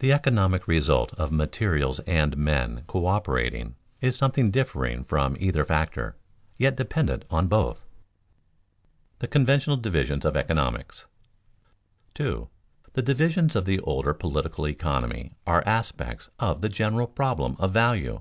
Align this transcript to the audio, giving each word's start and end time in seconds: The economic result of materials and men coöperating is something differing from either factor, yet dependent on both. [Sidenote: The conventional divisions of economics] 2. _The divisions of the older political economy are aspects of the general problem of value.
The 0.00 0.12
economic 0.12 0.68
result 0.68 1.14
of 1.14 1.32
materials 1.32 1.98
and 2.00 2.36
men 2.36 2.82
coöperating 2.86 3.76
is 4.02 4.14
something 4.14 4.50
differing 4.50 5.04
from 5.04 5.38
either 5.40 5.64
factor, 5.64 6.16
yet 6.58 6.76
dependent 6.76 7.24
on 7.30 7.46
both. 7.48 7.78
[Sidenote: 7.78 9.18
The 9.20 9.28
conventional 9.28 9.76
divisions 9.78 10.26
of 10.26 10.36
economics] 10.36 11.06
2. 12.12 12.50
_The 12.92 13.04
divisions 13.06 13.56
of 13.56 13.64
the 13.64 13.80
older 13.80 14.12
political 14.12 14.68
economy 14.68 15.32
are 15.46 15.62
aspects 15.66 16.28
of 16.38 16.60
the 16.60 16.68
general 16.68 17.06
problem 17.06 17.56
of 17.58 17.70
value. 17.70 18.20